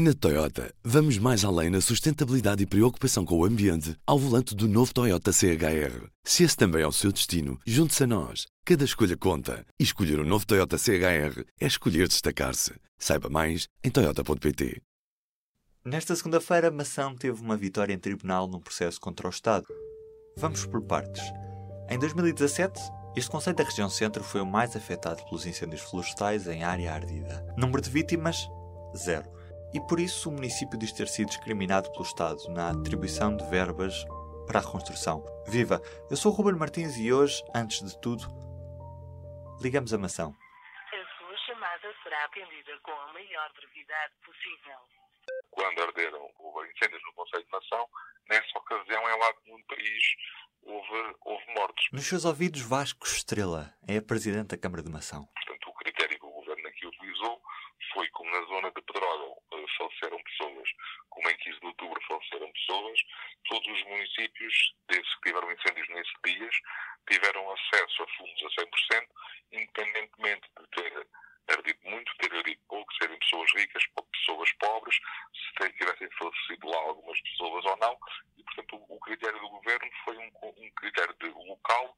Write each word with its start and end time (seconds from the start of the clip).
Na 0.00 0.14
Toyota, 0.14 0.72
vamos 0.84 1.18
mais 1.18 1.44
além 1.44 1.70
na 1.70 1.80
sustentabilidade 1.80 2.62
e 2.62 2.66
preocupação 2.66 3.24
com 3.24 3.36
o 3.36 3.44
ambiente 3.44 3.96
ao 4.06 4.16
volante 4.16 4.54
do 4.54 4.68
novo 4.68 4.94
Toyota 4.94 5.32
CHR. 5.32 6.06
Se 6.22 6.44
esse 6.44 6.56
também 6.56 6.82
é 6.82 6.86
o 6.86 6.92
seu 6.92 7.10
destino, 7.10 7.58
junte-se 7.66 8.04
a 8.04 8.06
nós. 8.06 8.46
Cada 8.64 8.84
escolha 8.84 9.16
conta. 9.16 9.66
E 9.76 9.82
escolher 9.82 10.20
o 10.20 10.22
um 10.22 10.24
novo 10.24 10.46
Toyota 10.46 10.78
CHR 10.78 11.42
é 11.60 11.66
escolher 11.66 12.06
destacar-se. 12.06 12.74
Saiba 12.96 13.28
mais 13.28 13.66
em 13.82 13.90
Toyota.pt. 13.90 14.80
Nesta 15.84 16.14
segunda-feira, 16.14 16.70
Mação 16.70 17.16
teve 17.16 17.42
uma 17.42 17.56
vitória 17.56 17.92
em 17.92 17.98
tribunal 17.98 18.46
num 18.46 18.60
processo 18.60 19.00
contra 19.00 19.26
o 19.26 19.30
Estado. 19.30 19.66
Vamos 20.36 20.64
por 20.64 20.80
partes. 20.80 21.24
Em 21.90 21.98
2017, 21.98 22.80
este 23.16 23.28
Conselho 23.28 23.56
da 23.56 23.64
Região 23.64 23.90
Centro 23.90 24.22
foi 24.22 24.42
o 24.42 24.46
mais 24.46 24.76
afetado 24.76 25.24
pelos 25.24 25.44
incêndios 25.44 25.80
florestais 25.80 26.46
em 26.46 26.62
área 26.62 26.94
ardida. 26.94 27.44
Número 27.58 27.82
de 27.82 27.90
vítimas? 27.90 28.48
Zero 28.96 29.37
e 29.74 29.80
por 29.80 30.00
isso 30.00 30.28
o 30.28 30.32
município 30.32 30.78
diz 30.78 30.92
ter 30.92 31.08
sido 31.08 31.28
discriminado 31.28 31.90
pelo 31.92 32.04
Estado 32.04 32.48
na 32.48 32.70
atribuição 32.70 33.36
de 33.36 33.44
verbas 33.50 34.04
para 34.46 34.60
a 34.60 34.62
reconstrução. 34.62 35.24
Viva! 35.46 35.80
Eu 36.10 36.16
sou 36.16 36.32
o 36.32 36.34
Ruben 36.34 36.58
Martins 36.58 36.96
e 36.96 37.12
hoje, 37.12 37.42
antes 37.54 37.84
de 37.84 38.00
tudo, 38.00 38.24
ligamos 39.62 39.92
a 39.92 39.98
maçã. 39.98 40.24
A 40.24 41.18
sua 41.18 41.36
chamada 41.46 41.94
será 42.02 42.24
atendida 42.24 42.78
com 42.82 42.92
a 42.92 43.12
maior 43.12 43.52
brevidade 43.52 44.14
possível. 44.24 44.78
Quando 45.50 45.82
arderam 45.82 46.28
incêndios 46.78 47.02
no 47.04 47.12
Conselho 47.12 47.44
de 47.44 47.50
Mação, 47.50 47.88
nessa 48.30 48.58
ocasião, 48.58 49.02
em 49.02 49.18
lado 49.18 49.38
nenhum 49.44 49.62
país, 49.64 50.02
houve, 50.62 51.16
houve 51.24 51.54
mortos. 51.54 51.88
Nos 51.92 52.06
seus 52.06 52.24
ouvidos, 52.24 52.62
Vasco 52.62 53.06
Estrela 53.06 53.74
é 53.86 53.98
a 53.98 54.02
Presidente 54.02 54.48
da 54.48 54.58
Câmara 54.58 54.82
de 54.82 54.90
Mação. 54.90 55.26
Portanto, 55.34 55.68
o 55.68 55.74
critério 55.74 56.18
que 56.18 56.26
o 56.26 56.30
Governo 56.30 56.68
aqui 56.68 56.86
utilizou 56.86 57.42
foi 57.92 58.08
como 58.10 58.30
na 58.30 58.42
zona 58.46 58.70
de 58.70 58.82
Pedrógão 58.82 59.36
eh, 59.52 59.64
faleceram 59.76 60.18
pessoas, 60.38 60.68
como 61.10 61.30
em 61.30 61.36
15 61.36 61.60
de 61.60 61.66
outubro 61.66 62.00
faleceram 62.06 62.52
pessoas, 62.52 63.00
todos 63.48 63.68
os 63.68 63.84
municípios, 63.84 64.74
desses 64.88 65.14
que 65.16 65.28
tiveram 65.28 65.52
incêndios 65.52 65.88
nesses 65.88 66.14
dias, 66.24 66.54
tiveram 67.10 67.50
acesso 67.50 68.02
a 68.02 68.08
fundos 68.16 68.42
a 68.44 68.62
100%, 68.62 69.08
independentemente 69.52 70.48
de 70.58 70.66
ter 70.68 71.06
ardido 71.48 71.78
muito, 71.84 72.12
ter 72.18 72.34
ardido 72.34 72.60
pouco, 72.68 72.94
serem 72.94 73.18
pessoas 73.18 73.50
ricas 73.54 73.82
ou 73.96 74.04
pessoas 74.04 74.52
pobres, 74.52 74.96
se 75.32 75.72
tivessem 75.72 76.10
falecido 76.18 76.68
lá 76.68 76.78
algumas 76.78 77.20
pessoas 77.22 77.64
ou 77.64 77.76
não, 77.78 77.98
e 78.36 78.44
portanto 78.44 78.84
o, 78.88 79.00
critério 79.00 79.40
do 79.40 79.48
governo 79.48 79.90
foi 80.04 80.16
um, 80.18 80.30
um 80.42 80.70
critério 80.72 81.14
de 81.20 81.28
local 81.30 81.96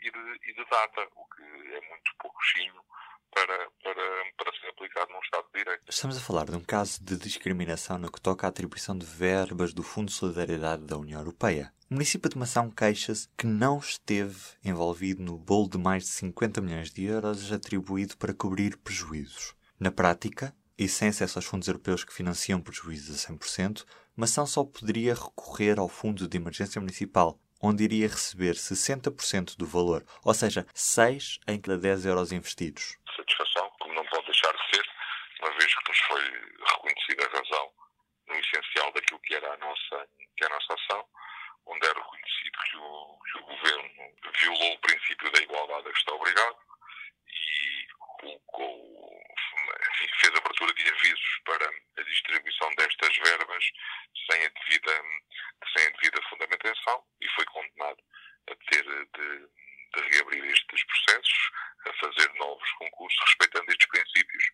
e 0.00 0.10
de, 0.10 0.50
e 0.50 0.52
de 0.52 0.64
data, 0.64 1.08
o 1.14 1.24
que 1.26 1.42
é 1.42 1.80
muito 1.88 2.12
pouquinho 2.18 2.82
para, 3.30 3.70
para, 3.82 4.32
para 4.36 4.60
ser 4.60 4.68
aplicado 4.68 5.12
num 5.12 5.20
Estado 5.20 5.46
de 5.52 5.58
Direito. 5.58 5.77
Estamos 5.90 6.18
a 6.18 6.20
falar 6.20 6.44
de 6.44 6.54
um 6.54 6.60
caso 6.60 7.02
de 7.02 7.16
discriminação 7.16 7.96
no 7.96 8.12
que 8.12 8.20
toca 8.20 8.46
à 8.46 8.50
atribuição 8.50 8.96
de 8.96 9.06
verbas 9.06 9.72
do 9.72 9.82
Fundo 9.82 10.08
de 10.08 10.14
Solidariedade 10.14 10.84
da 10.84 10.98
União 10.98 11.18
Europeia. 11.18 11.72
O 11.90 11.94
município 11.94 12.28
de 12.28 12.36
Mação 12.36 12.70
queixa-se 12.70 13.26
que 13.38 13.46
não 13.46 13.78
esteve 13.78 14.36
envolvido 14.62 15.22
no 15.22 15.38
bolo 15.38 15.68
de 15.68 15.78
mais 15.78 16.02
de 16.04 16.10
50 16.10 16.60
milhões 16.60 16.90
de 16.92 17.04
euros 17.04 17.50
atribuído 17.50 18.18
para 18.18 18.34
cobrir 18.34 18.76
prejuízos. 18.76 19.54
Na 19.80 19.90
prática, 19.90 20.54
e 20.76 20.86
sem 20.86 21.08
acesso 21.08 21.38
aos 21.38 21.46
fundos 21.46 21.68
europeus 21.68 22.04
que 22.04 22.12
financiam 22.12 22.60
prejuízos 22.60 23.24
a 23.24 23.32
100%, 23.32 23.86
Mação 24.14 24.46
só 24.46 24.64
poderia 24.64 25.14
recorrer 25.14 25.78
ao 25.78 25.88
Fundo 25.88 26.28
de 26.28 26.36
Emergência 26.36 26.80
Municipal, 26.80 27.40
onde 27.62 27.84
iria 27.84 28.08
receber 28.08 28.56
60% 28.56 29.56
do 29.56 29.66
valor, 29.66 30.04
ou 30.22 30.34
seja, 30.34 30.66
6 30.74 31.38
em 31.48 31.58
cada 31.58 31.78
10 31.78 32.04
euros 32.04 32.30
investidos 32.30 32.98
satisfação, 33.18 33.70
como 33.80 33.94
não 33.94 34.04
pode 34.06 34.26
deixar 34.26 34.52
de 34.52 34.76
ser, 34.76 34.84
uma 35.42 35.50
vez 35.58 35.74
que 35.74 35.88
nos 35.88 36.00
foi 36.18 36.24
reconhecida 36.66 37.26
a 37.26 37.38
razão 37.38 37.72
no 38.26 38.34
essencial 38.34 38.92
daquilo 38.92 39.20
que 39.20 39.34
era 39.34 39.52
a 39.52 39.56
nossa, 39.58 40.08
que 40.36 40.44
é 40.44 40.46
a 40.46 40.50
nossa 40.50 40.74
ação, 40.74 41.08
onde 41.66 41.86
era 41.86 41.98
reconhecido 41.98 42.58
que 42.64 42.76
o, 42.76 43.18
que 43.20 43.38
o 43.38 43.42
governo 43.42 43.90
violou 44.38 44.72
o 44.74 44.80
princípio 44.80 45.30
da 45.30 45.40
igualdade 45.40 45.88
a 45.88 45.92
que 45.92 45.98
está 45.98 46.12
obrigado 46.12 46.58
e 47.26 47.86
colocou, 47.98 49.22
enfim, 49.92 50.08
fez 50.20 50.34
abertura 50.34 50.74
de 50.74 50.88
avisos 50.88 51.40
para 51.44 51.70
a 51.98 52.02
distribuição 52.02 52.74
destas 52.74 53.16
verbas 53.16 53.64
sem 54.30 54.44
a 54.44 54.48
devida, 54.48 55.02
sem 55.76 55.86
a 55.86 55.90
devida 55.90 56.22
fundamentação 56.28 57.04
e 57.20 57.28
foi 57.30 57.44
condenado 57.46 58.02
a 58.50 58.56
ter 58.70 58.84
de, 58.84 59.48
de 59.94 60.08
reabrir 60.10 60.44
estes 60.46 60.84
processos 60.84 61.50
a 61.86 61.92
fazer 61.94 62.32
novos 62.34 62.70
concursos, 62.72 63.20
respeitando 63.20 63.70
estes 63.70 63.86
princípios 63.86 64.44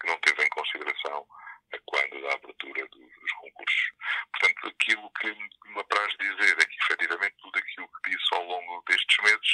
que 0.00 0.06
não 0.06 0.18
teve 0.20 0.42
em 0.42 0.48
consideração 0.48 1.26
a 1.72 1.78
quando 1.86 2.22
da 2.22 2.34
abertura 2.34 2.88
dos 2.88 3.32
concursos. 3.32 3.92
Portanto, 4.32 4.66
aquilo 4.68 5.10
que 5.20 5.34
me 5.68 5.80
apraz 5.80 6.12
dizer 6.18 6.58
é 6.58 6.64
que, 6.64 6.78
efetivamente, 6.80 7.36
tudo 7.40 7.58
aquilo 7.58 7.88
que 7.88 8.10
disse 8.10 8.34
ao 8.34 8.44
longo 8.44 8.82
destes 8.88 9.09
meses 9.22 9.50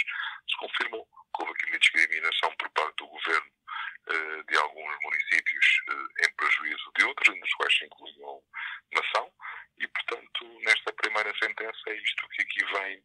se 0.48 0.56
confirmou. 0.58 1.06
Que 1.34 1.42
houve 1.42 1.52
aqui 1.52 1.66
uma 1.66 1.78
discriminação 1.78 2.50
por 2.56 2.70
parte 2.70 2.96
do 2.96 3.06
governo 3.08 3.50
eh, 4.08 4.42
de 4.48 4.58
alguns 4.58 4.96
municípios 5.02 5.66
eh, 5.88 6.26
em 6.26 6.34
prejuízo 6.34 6.92
de 6.96 7.04
outros, 7.04 7.40
nos 7.40 7.54
quais 7.54 7.76
se 7.76 7.84
incluiu 7.84 8.42
nação, 8.92 9.32
e, 9.78 9.88
portanto, 9.88 10.60
nesta 10.64 10.92
primeira 10.92 11.32
sentença 11.42 11.80
é 11.88 11.94
isto 11.96 12.28
que 12.28 12.42
aqui 12.42 12.64
vem 12.72 13.02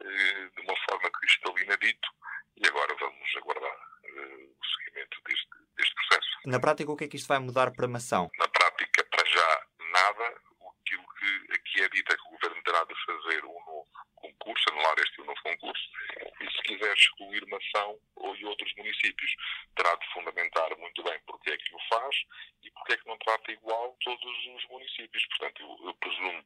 eh, 0.00 0.50
de 0.56 0.60
uma 0.62 0.74
forma 0.88 1.10
cristalina 1.10 1.76
dito, 1.76 2.08
e 2.56 2.66
agora 2.66 2.94
vamos 2.98 3.36
aguardar 3.36 3.76
uh, 3.76 4.56
o 4.58 4.66
seguimento 4.66 5.18
deste, 5.26 5.48
deste 5.76 5.94
processo. 5.94 6.30
Na 6.46 6.60
prática, 6.60 6.90
o 6.90 6.96
que 6.96 7.04
é 7.04 7.08
que 7.08 7.16
isto 7.16 7.28
vai 7.28 7.38
mudar 7.38 7.70
para 7.72 7.88
mação? 7.88 8.30
Na 8.38 8.48
prática, 8.48 9.04
para 9.04 9.24
já, 9.26 9.66
nada. 9.92 10.40
Aquilo 10.82 11.04
que 11.14 11.52
aqui 11.54 11.82
é 11.82 11.88
dito 11.88 12.12
é 12.12 12.16
que 12.16 12.22
o 12.22 12.30
Governo 12.30 12.62
terá 12.64 12.84
de 12.84 12.94
fazer 13.04 13.44
um 13.44 13.64
novo 13.64 13.69
concurso, 14.40 14.64
anular 14.70 14.94
este 14.98 15.20
um 15.20 15.24
novo 15.24 15.42
concurso, 15.42 15.90
e 16.40 16.50
se 16.50 16.62
quiser 16.62 16.94
excluir 16.94 17.46
mação 17.46 17.98
ou 18.16 18.36
e 18.36 18.44
outros 18.44 18.72
municípios, 18.76 19.34
terá 19.76 19.94
de 19.94 20.12
fundamentar 20.12 20.76
muito 20.78 21.02
bem 21.02 21.18
porque 21.26 21.50
é 21.50 21.56
que 21.56 21.74
o 21.74 21.78
faz 21.88 22.16
e 22.62 22.70
porque 22.70 22.94
é 22.94 22.96
que 22.96 23.06
não 23.06 23.18
trata 23.18 23.52
igual 23.52 23.96
todos 24.02 24.46
os 24.46 24.68
municípios. 24.68 25.26
Portanto, 25.26 25.62
eu, 25.62 25.88
eu 25.88 25.94
presumo 25.94 26.44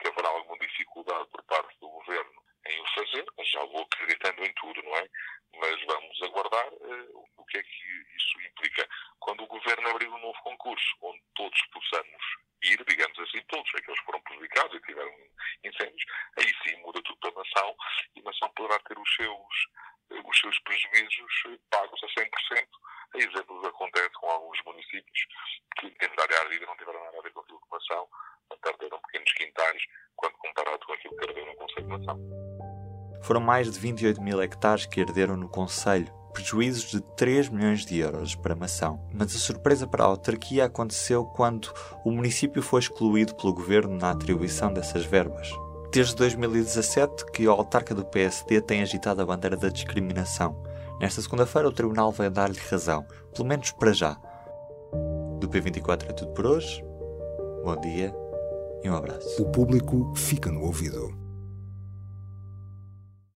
que 0.00 0.08
haverá 0.08 0.28
alguma 0.28 0.58
dificuldade 0.58 1.28
por 1.28 1.42
parte 1.44 1.78
do 1.80 1.88
Governo 1.88 2.42
em 2.66 2.80
o 2.80 2.86
fazer, 2.94 3.24
mas 3.36 3.48
já 3.48 3.60
vou 3.64 3.82
acreditando 3.82 4.44
em 4.44 4.52
tudo, 4.54 4.82
não 4.82 4.96
é? 4.96 5.08
Mas 5.56 5.84
vamos 5.84 6.22
aguardar 6.22 6.72
uh, 6.72 7.28
o 7.36 7.44
que 7.44 7.58
é 7.58 7.62
que 7.62 8.06
isso 8.16 8.40
implica. 8.40 8.88
Quando 9.20 9.44
o 9.44 9.46
Governo 9.46 9.90
abrir 9.90 10.08
um 10.08 10.18
novo 10.18 10.38
concurso, 10.42 10.96
onde 11.02 11.22
todos 11.34 11.60
possamos 11.72 12.43
ir, 12.64 12.84
digamos 12.88 13.18
assim, 13.18 13.40
todos 13.48 13.70
aqueles 13.74 13.98
que 14.00 14.06
foram 14.06 14.20
prejudicados 14.22 14.76
e 14.76 14.80
tiveram 14.86 15.12
incêndios, 15.64 16.04
aí 16.38 16.52
sim 16.62 16.76
muda 16.82 17.00
tudo 17.02 17.18
para 17.20 17.30
a 17.30 17.44
nação 17.44 17.76
e 18.16 18.20
a 18.20 18.22
nação 18.22 18.48
poderá 18.56 18.78
ter 18.80 18.98
os 18.98 19.14
seus, 19.14 19.54
eh, 20.10 20.22
os 20.24 20.38
seus 20.38 20.58
prejuízos 20.60 21.32
eh, 21.48 21.58
pagos 21.70 22.00
a 22.02 22.08
100%. 22.20 22.68
A 23.14 23.18
exemplo 23.18 23.60
que 23.60 23.66
acontece 23.68 24.10
com 24.14 24.28
alguns 24.28 24.58
municípios 24.64 25.26
que, 25.78 25.88
dentro 26.00 26.16
da 26.16 26.22
área 26.24 26.40
ardida, 26.40 26.66
não 26.66 26.76
tiveram 26.76 27.04
nada 27.04 27.18
a 27.18 27.22
ver 27.22 27.32
com 27.32 27.40
aquilo 27.40 27.60
que 27.60 27.72
nação, 27.72 28.08
perderam 28.60 29.00
pequenos 29.02 29.32
quintais, 29.32 29.82
quando 30.16 30.34
comparado 30.38 30.86
com 30.86 30.92
aquilo 30.92 31.16
que 31.16 31.26
perderam 31.26 31.52
no 31.52 31.56
Conselho 31.56 31.86
de 31.86 31.98
Nação. 31.98 32.18
Foram 33.22 33.40
mais 33.40 33.72
de 33.72 33.78
28 33.78 34.20
mil 34.20 34.42
hectares 34.42 34.86
que 34.86 35.00
herderam 35.00 35.36
no 35.36 35.48
Conselho, 35.48 36.12
prejuízos 36.34 36.90
de 36.90 37.00
3 37.00 37.48
milhões 37.48 37.86
de 37.86 37.98
euros 37.98 38.34
para 38.34 38.56
Mação. 38.56 39.00
Mas 39.14 39.34
a 39.34 39.38
surpresa 39.38 39.86
para 39.86 40.02
a 40.02 40.08
autarquia 40.08 40.64
aconteceu 40.64 41.24
quando 41.24 41.72
o 42.04 42.10
município 42.10 42.60
foi 42.60 42.80
excluído 42.80 43.34
pelo 43.36 43.54
governo 43.54 43.96
na 43.96 44.10
atribuição 44.10 44.72
dessas 44.72 45.06
verbas. 45.06 45.48
Desde 45.92 46.16
2017 46.16 47.24
que 47.32 47.46
o 47.46 47.52
autarca 47.52 47.94
do 47.94 48.04
PSD 48.04 48.60
tem 48.60 48.82
agitado 48.82 49.22
a 49.22 49.26
bandeira 49.26 49.56
da 49.56 49.68
discriminação. 49.68 50.60
Nesta 51.00 51.22
segunda-feira 51.22 51.68
o 51.68 51.72
tribunal 51.72 52.10
vai 52.10 52.28
dar-lhe 52.28 52.58
razão, 52.68 53.06
pelo 53.32 53.48
menos 53.48 53.70
para 53.70 53.92
já. 53.92 54.14
Do 55.38 55.48
P24 55.48 56.10
é 56.10 56.12
tudo 56.12 56.32
por 56.32 56.46
hoje. 56.46 56.84
Bom 57.64 57.80
dia 57.80 58.14
e 58.82 58.90
um 58.90 58.96
abraço. 58.96 59.40
O 59.40 59.50
público 59.50 60.12
fica 60.16 60.50
no 60.50 60.62
ouvido. 60.62 61.23